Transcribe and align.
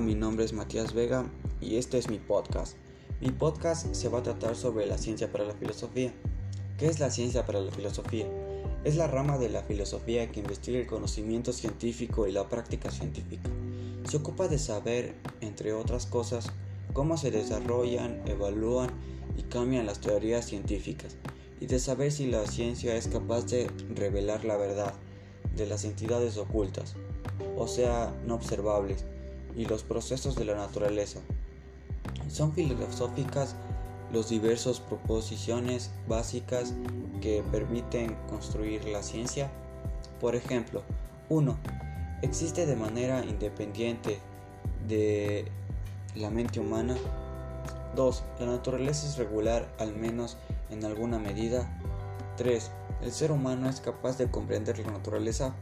Mi 0.00 0.14
nombre 0.14 0.44
es 0.44 0.52
Matías 0.52 0.92
Vega 0.92 1.24
y 1.58 1.76
este 1.76 1.96
es 1.96 2.10
mi 2.10 2.18
podcast. 2.18 2.76
Mi 3.22 3.30
podcast 3.30 3.94
se 3.94 4.10
va 4.10 4.18
a 4.18 4.22
tratar 4.22 4.54
sobre 4.54 4.84
la 4.84 4.98
ciencia 4.98 5.32
para 5.32 5.44
la 5.44 5.54
filosofía. 5.54 6.12
¿Qué 6.76 6.86
es 6.86 7.00
la 7.00 7.10
ciencia 7.10 7.46
para 7.46 7.60
la 7.60 7.72
filosofía? 7.72 8.26
Es 8.84 8.96
la 8.96 9.06
rama 9.06 9.38
de 9.38 9.48
la 9.48 9.62
filosofía 9.62 10.30
que 10.30 10.40
investiga 10.40 10.78
el 10.78 10.86
conocimiento 10.86 11.50
científico 11.52 12.26
y 12.26 12.32
la 12.32 12.46
práctica 12.46 12.90
científica. 12.90 13.48
Se 14.06 14.18
ocupa 14.18 14.48
de 14.48 14.58
saber, 14.58 15.14
entre 15.40 15.72
otras 15.72 16.04
cosas, 16.04 16.52
cómo 16.92 17.16
se 17.16 17.30
desarrollan, 17.30 18.20
evalúan 18.26 18.90
y 19.38 19.44
cambian 19.44 19.86
las 19.86 20.00
teorías 20.00 20.44
científicas, 20.44 21.16
y 21.58 21.66
de 21.66 21.78
saber 21.78 22.12
si 22.12 22.26
la 22.26 22.46
ciencia 22.46 22.96
es 22.96 23.08
capaz 23.08 23.46
de 23.46 23.70
revelar 23.94 24.44
la 24.44 24.58
verdad 24.58 24.92
de 25.56 25.66
las 25.66 25.84
entidades 25.84 26.36
ocultas, 26.36 26.96
o 27.56 27.66
sea, 27.66 28.14
no 28.26 28.34
observables, 28.34 29.06
y 29.56 29.64
los 29.64 29.82
procesos 29.82 30.36
de 30.36 30.44
la 30.44 30.54
naturaleza. 30.54 31.20
Son 32.28 32.52
filosóficas 32.52 33.56
los 34.12 34.28
diversos 34.28 34.80
proposiciones 34.80 35.90
básicas 36.06 36.74
que 37.20 37.42
permiten 37.50 38.16
construir 38.28 38.84
la 38.84 39.02
ciencia. 39.02 39.50
Por 40.20 40.36
ejemplo, 40.36 40.82
1. 41.28 41.56
Existe 42.22 42.66
de 42.66 42.76
manera 42.76 43.24
independiente 43.24 44.20
de 44.86 45.46
la 46.14 46.30
mente 46.30 46.60
humana. 46.60 46.96
2. 47.94 48.24
La 48.40 48.46
naturaleza 48.46 49.06
es 49.06 49.16
regular 49.16 49.68
al 49.78 49.94
menos 49.94 50.36
en 50.70 50.84
alguna 50.84 51.18
medida. 51.18 51.68
3. 52.36 52.70
El 53.02 53.12
ser 53.12 53.32
humano 53.32 53.68
es 53.68 53.80
capaz 53.80 54.18
de 54.18 54.30
comprender 54.30 54.78
la 54.78 54.92
naturaleza. 54.92 55.54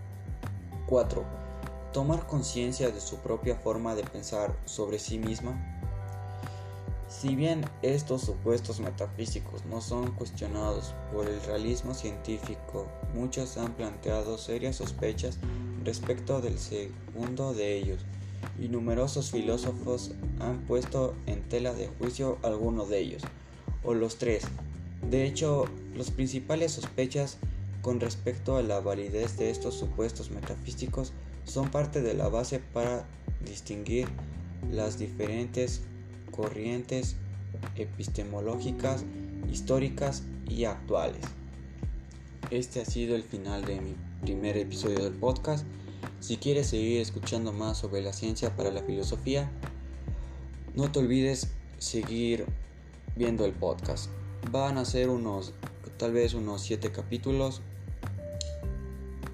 4. 0.86 1.43
Tomar 1.94 2.26
conciencia 2.26 2.90
de 2.90 3.00
su 3.00 3.18
propia 3.18 3.54
forma 3.54 3.94
de 3.94 4.02
pensar 4.02 4.52
sobre 4.64 4.98
sí 4.98 5.16
misma. 5.16 5.54
Si 7.08 7.36
bien 7.36 7.64
estos 7.82 8.22
supuestos 8.22 8.80
metafísicos 8.80 9.64
no 9.66 9.80
son 9.80 10.10
cuestionados 10.10 10.92
por 11.12 11.28
el 11.28 11.40
realismo 11.42 11.94
científico, 11.94 12.88
muchos 13.14 13.56
han 13.58 13.74
planteado 13.74 14.38
serias 14.38 14.74
sospechas 14.74 15.38
respecto 15.84 16.40
del 16.40 16.58
segundo 16.58 17.54
de 17.54 17.78
ellos, 17.78 18.00
y 18.58 18.66
numerosos 18.66 19.30
filósofos 19.30 20.10
han 20.40 20.62
puesto 20.66 21.14
en 21.26 21.48
tela 21.48 21.74
de 21.74 21.86
juicio 21.86 22.38
alguno 22.42 22.86
de 22.86 22.98
ellos, 22.98 23.22
o 23.84 23.94
los 23.94 24.16
tres, 24.16 24.42
de 25.10 25.26
hecho, 25.26 25.66
las 25.94 26.10
principales 26.10 26.72
sospechas 26.72 27.38
con 27.84 28.00
respecto 28.00 28.56
a 28.56 28.62
la 28.62 28.80
validez 28.80 29.36
de 29.36 29.50
estos 29.50 29.74
supuestos 29.74 30.30
metafísicos 30.30 31.12
son 31.44 31.70
parte 31.70 32.00
de 32.00 32.14
la 32.14 32.28
base 32.28 32.58
para 32.58 33.06
distinguir 33.44 34.08
las 34.72 34.98
diferentes 34.98 35.82
corrientes 36.30 37.16
epistemológicas, 37.76 39.04
históricas 39.52 40.22
y 40.48 40.64
actuales. 40.64 41.20
Este 42.50 42.80
ha 42.80 42.86
sido 42.86 43.16
el 43.16 43.22
final 43.22 43.66
de 43.66 43.78
mi 43.82 43.94
primer 44.22 44.56
episodio 44.56 45.04
del 45.04 45.12
podcast. 45.12 45.66
Si 46.20 46.38
quieres 46.38 46.68
seguir 46.68 47.02
escuchando 47.02 47.52
más 47.52 47.76
sobre 47.76 48.00
la 48.00 48.14
ciencia 48.14 48.56
para 48.56 48.70
la 48.70 48.82
filosofía, 48.82 49.50
no 50.74 50.90
te 50.90 51.00
olvides 51.00 51.48
seguir 51.76 52.46
viendo 53.14 53.44
el 53.44 53.52
podcast. 53.52 54.08
Van 54.50 54.78
a 54.78 54.86
ser 54.86 55.10
unos, 55.10 55.52
tal 55.98 56.14
vez 56.14 56.32
unos 56.32 56.62
7 56.62 56.90
capítulos. 56.90 57.60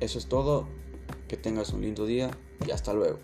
Eso 0.01 0.19
es 0.19 0.27
todo. 0.27 0.67
Que 1.29 1.37
tengas 1.37 1.73
un 1.73 1.83
lindo 1.83 2.07
día 2.07 2.31
y 2.67 2.71
hasta 2.73 2.93
luego. 2.93 3.19